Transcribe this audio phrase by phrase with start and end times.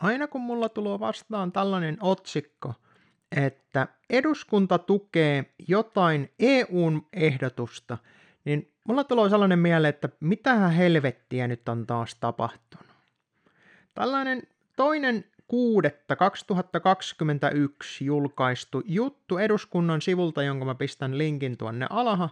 [0.00, 2.74] aina kun mulla tulee vastaan tällainen otsikko,
[3.36, 7.98] että eduskunta tukee jotain EUn ehdotusta,
[8.44, 12.86] niin mulla tulee sellainen mieleen, että mitähän helvettiä nyt on taas tapahtunut.
[13.94, 14.42] Tällainen
[14.76, 15.56] toinen 6.2021
[18.00, 22.28] julkaistu juttu eduskunnan sivulta, jonka mä pistän linkin tuonne alaha,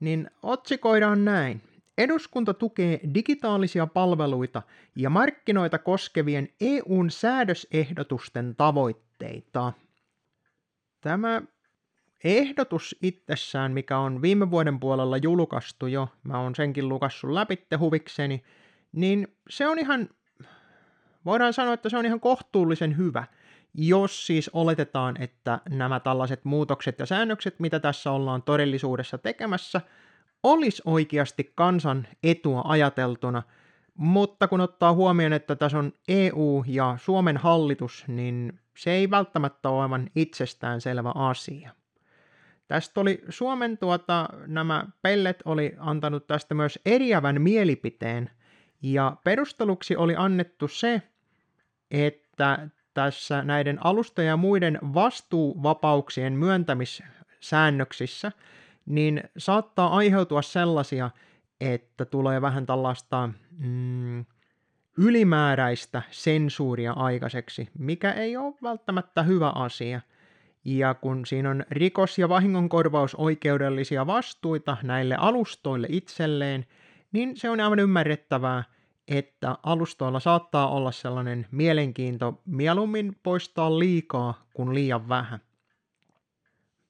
[0.00, 1.62] niin otsikoidaan näin.
[1.98, 4.62] Eduskunta tukee digitaalisia palveluita
[4.96, 9.72] ja markkinoita koskevien EUn säädösehdotusten tavoitteita.
[11.00, 11.42] Tämä
[12.24, 18.42] ehdotus itsessään, mikä on viime vuoden puolella julkaistu jo, mä oon senkin lukassut läpitte huvikseni,
[18.92, 20.08] niin se on ihan,
[21.24, 23.24] voidaan sanoa, että se on ihan kohtuullisen hyvä,
[23.74, 29.80] jos siis oletetaan, että nämä tällaiset muutokset ja säännökset, mitä tässä ollaan todellisuudessa tekemässä,
[30.42, 33.42] olisi oikeasti kansan etua ajateltuna,
[33.94, 39.68] mutta kun ottaa huomioon, että tässä on EU ja Suomen hallitus, niin se ei välttämättä
[39.68, 41.70] ole aivan itsestäänselvä asia.
[42.68, 48.30] Tästä oli Suomen tuota, nämä pellet oli antanut tästä myös eriävän mielipiteen,
[48.82, 51.02] ja perusteluksi oli annettu se,
[51.90, 58.32] että tässä näiden alusta ja muiden vastuuvapauksien myöntämissäännöksissä,
[58.88, 61.10] niin saattaa aiheutua sellaisia,
[61.60, 64.24] että tulee vähän tällaista mm,
[64.98, 70.00] ylimääräistä sensuuria aikaiseksi, mikä ei ole välttämättä hyvä asia.
[70.64, 76.66] Ja kun siinä on rikos- ja vahingonkorvausoikeudellisia vastuita näille alustoille itselleen,
[77.12, 78.64] niin se on aivan ymmärrettävää,
[79.08, 85.40] että alustoilla saattaa olla sellainen mielenkiinto mieluummin poistaa liikaa kuin liian vähän.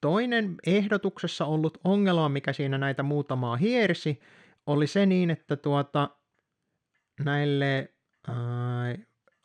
[0.00, 4.20] Toinen ehdotuksessa ollut ongelma, mikä siinä näitä muutamaa hiersi,
[4.66, 6.10] oli se niin, että tuota,
[7.24, 7.92] näille
[8.28, 8.34] ää,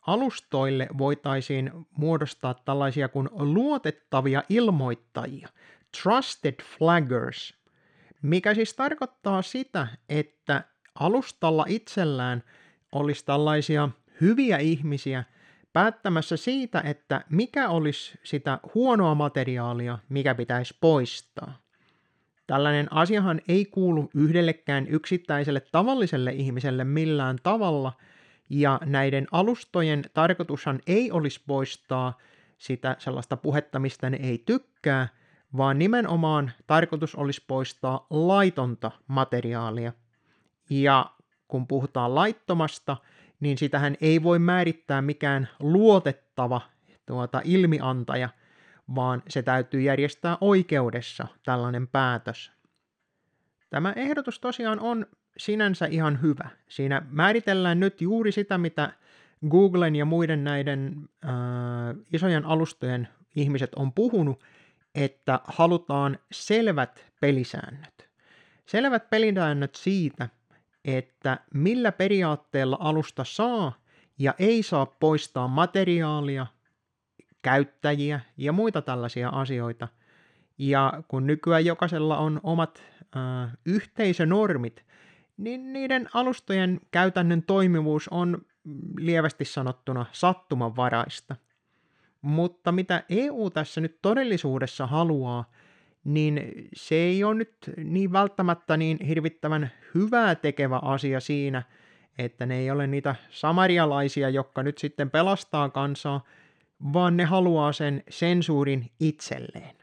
[0.06, 5.48] alustoille voitaisiin muodostaa tällaisia kuin luotettavia ilmoittajia,
[6.02, 7.54] trusted flaggers,
[8.22, 10.64] mikä siis tarkoittaa sitä, että
[10.94, 12.42] alustalla itsellään
[12.92, 13.88] olisi tällaisia
[14.20, 15.24] hyviä ihmisiä
[15.76, 21.58] päättämässä siitä, että mikä olisi sitä huonoa materiaalia, mikä pitäisi poistaa.
[22.46, 27.92] Tällainen asiahan ei kuulu yhdellekään yksittäiselle tavalliselle ihmiselle millään tavalla,
[28.50, 32.18] ja näiden alustojen tarkoitushan ei olisi poistaa
[32.58, 35.08] sitä sellaista puhetta, mistä ne ei tykkää,
[35.56, 39.92] vaan nimenomaan tarkoitus olisi poistaa laitonta materiaalia.
[40.70, 41.10] Ja
[41.48, 42.96] kun puhutaan laittomasta,
[43.40, 46.60] niin sitähän ei voi määrittää mikään luotettava
[47.06, 48.28] tuota, ilmiantaja–
[48.94, 52.52] vaan se täytyy järjestää oikeudessa tällainen päätös.
[53.70, 56.48] Tämä ehdotus tosiaan on sinänsä ihan hyvä.
[56.68, 58.92] Siinä määritellään nyt juuri sitä, mitä
[59.48, 61.30] Googlen ja muiden näiden äh,
[62.12, 64.44] isojen alustojen ihmiset on puhunut,
[64.94, 68.08] että halutaan selvät pelisäännöt.
[68.66, 70.28] Selvät pelisäännöt siitä,
[70.86, 73.72] että millä periaatteella alusta saa
[74.18, 76.46] ja ei saa poistaa materiaalia,
[77.42, 79.88] käyttäjiä ja muita tällaisia asioita.
[80.58, 82.82] Ja kun nykyään jokaisella on omat
[83.16, 84.84] äh, yhteisönormit,
[85.36, 88.38] niin niiden alustojen käytännön toimivuus on
[88.98, 91.36] lievästi sanottuna sattumanvaraista.
[92.22, 95.50] Mutta mitä EU tässä nyt todellisuudessa haluaa,
[96.06, 101.62] niin se ei ole nyt niin välttämättä niin hirvittävän hyvää tekevä asia siinä,
[102.18, 106.24] että ne ei ole niitä samarialaisia, jotka nyt sitten pelastaa kansaa,
[106.92, 109.76] vaan ne haluaa sen sensuurin itselleen.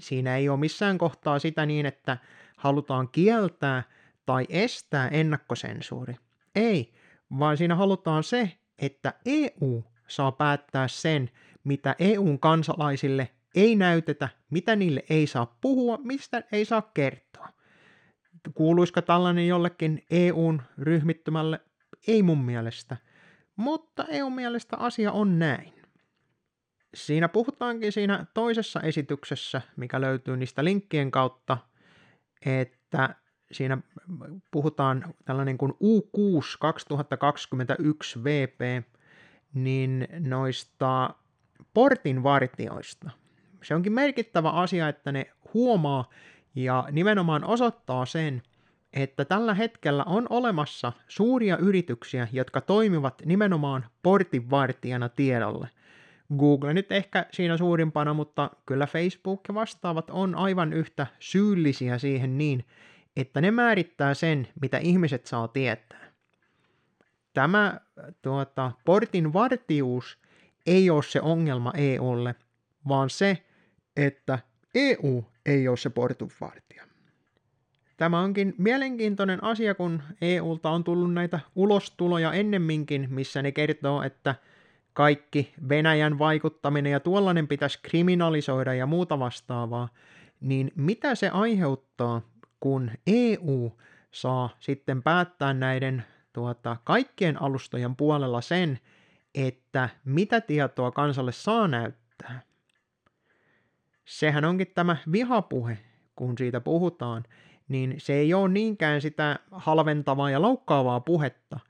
[0.00, 2.18] Siinä ei ole missään kohtaa sitä niin, että
[2.56, 3.82] halutaan kieltää
[4.26, 6.14] tai estää ennakkosensuuri.
[6.54, 6.92] Ei,
[7.38, 11.30] vaan siinä halutaan se, että EU saa päättää sen,
[11.64, 17.48] mitä EUn kansalaisille ei näytetä, mitä niille ei saa puhua, mistä ei saa kertoa.
[18.54, 21.60] Kuuluisiko tällainen jollekin EUn ryhmittymälle?
[22.08, 22.96] Ei mun mielestä.
[23.56, 25.76] Mutta EUn mielestä asia on näin
[26.96, 31.58] siinä puhutaankin siinä toisessa esityksessä, mikä löytyy niistä linkkien kautta,
[32.46, 33.14] että
[33.52, 33.78] siinä
[34.50, 38.84] puhutaan tällainen kuin U6 2021 VP,
[39.54, 41.14] niin noista
[41.74, 43.10] portinvartioista.
[43.62, 46.10] Se onkin merkittävä asia, että ne huomaa
[46.54, 48.42] ja nimenomaan osoittaa sen,
[48.92, 55.68] että tällä hetkellä on olemassa suuria yrityksiä, jotka toimivat nimenomaan portinvartijana tiedolle.
[56.38, 62.38] Google nyt ehkä siinä suurimpana, mutta kyllä Facebook ja vastaavat on aivan yhtä syyllisiä siihen
[62.38, 62.64] niin,
[63.16, 66.12] että ne määrittää sen, mitä ihmiset saa tietää.
[67.34, 67.80] tämä
[68.22, 70.18] tuota, portin vartijuus
[70.66, 72.34] ei ole se ongelma EUlle,
[72.88, 73.45] vaan se,
[73.96, 74.38] että
[74.74, 76.84] EU ei ole se portunvartija.
[77.96, 84.34] Tämä onkin mielenkiintoinen asia, kun EUlta on tullut näitä ulostuloja ennemminkin, missä ne kertoo, että
[84.92, 89.88] kaikki Venäjän vaikuttaminen ja tuollainen pitäisi kriminalisoida ja muuta vastaavaa,
[90.40, 92.22] niin mitä se aiheuttaa,
[92.60, 93.72] kun EU
[94.10, 98.78] saa sitten päättää näiden tuota, kaikkien alustojen puolella sen,
[99.34, 102.05] että mitä tietoa kansalle saa näyttää.
[104.06, 105.78] Sehän onkin tämä vihapuhe,
[106.16, 107.24] kun siitä puhutaan,
[107.68, 111.60] niin se ei ole niinkään sitä halventavaa ja loukkaavaa puhetta,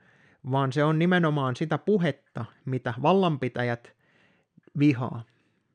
[0.51, 3.93] vaan se on nimenomaan sitä puhetta, mitä vallanpitäjät
[4.79, 5.23] vihaa.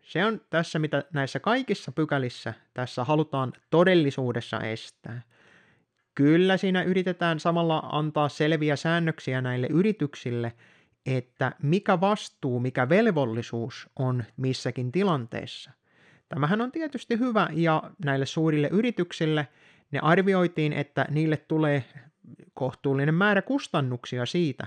[0.02, 5.22] Se on tässä, mitä näissä kaikissa pykälissä tässä halutaan todellisuudessa estää.
[6.14, 10.52] Kyllä siinä yritetään samalla antaa selviä säännöksiä näille yrityksille,
[11.06, 15.70] että mikä vastuu, mikä velvollisuus on missäkin tilanteessa.
[16.34, 19.48] Tämähän on tietysti hyvä ja näille suurille yrityksille
[19.90, 21.84] ne arvioitiin, että niille tulee
[22.54, 24.66] kohtuullinen määrä kustannuksia siitä,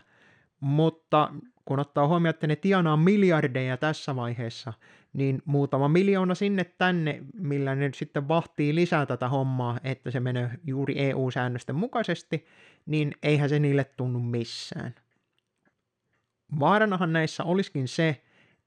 [0.59, 1.33] mutta
[1.65, 4.73] kun ottaa huomioon, että ne tienaa miljardeja tässä vaiheessa,
[5.13, 10.50] niin muutama miljoona sinne tänne, millä ne sitten vahtii lisää tätä hommaa, että se menee
[10.63, 12.45] juuri EU-säännösten mukaisesti,
[12.85, 14.95] niin eihän se niille tunnu missään.
[16.59, 18.21] Vaaranahan näissä olisikin se,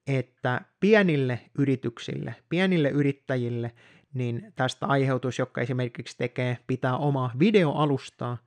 [0.08, 3.72] että pienille yrityksille, pienille yrittäjille,
[4.14, 8.38] niin tästä aiheutus, joka esimerkiksi tekee, pitää omaa videoalustaa,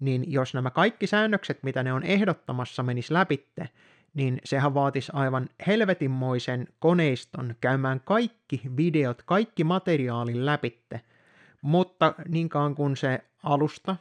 [0.00, 3.68] niin jos nämä kaikki säännökset, mitä ne on ehdottamassa, menis läpitte,
[4.14, 11.00] niin sehän vaatisi aivan helvetinmoisen koneiston käymään kaikki videot, kaikki materiaalin läpitte.
[11.62, 13.96] Mutta niin kauan kun se alusta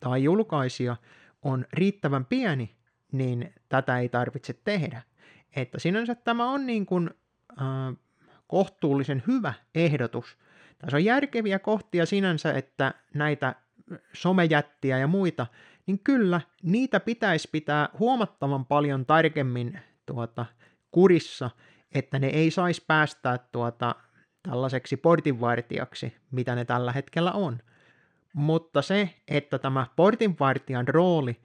[0.00, 0.96] tai julkaisija
[1.42, 2.74] on riittävän pieni,
[3.12, 5.02] niin tätä ei tarvitse tehdä.
[5.56, 7.10] Että sinänsä tämä on niin kuin,
[7.60, 7.96] äh,
[8.46, 10.38] kohtuullisen hyvä ehdotus.
[10.78, 13.54] Tässä on järkeviä kohtia sinänsä, että näitä
[14.12, 15.46] somejättiä ja muita,
[15.86, 20.46] niin kyllä niitä pitäisi pitää huomattavan paljon tarkemmin tuota,
[20.90, 21.50] kurissa,
[21.92, 23.94] että ne ei saisi päästää tuota,
[24.42, 27.58] tällaiseksi portinvartijaksi, mitä ne tällä hetkellä on.
[28.32, 31.40] Mutta se, että tämä portinvartijan rooli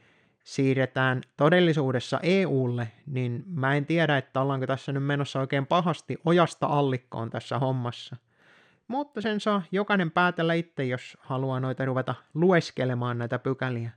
[0.48, 6.68] siirretään todellisuudessa EUlle, niin mä en tiedä, että ollaanko tässä nyt menossa oikein pahasti ojasta
[6.68, 8.16] allikkoon tässä hommassa.
[8.88, 13.92] Mutta sen saa jokainen päätellä itse, jos haluaa noita ruveta lueskelemaan näitä pykäliä,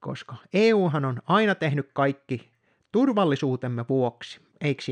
[0.00, 2.50] koska EUhan on aina tehnyt kaikki
[2.92, 4.82] turvallisuutemme vuoksi, eikö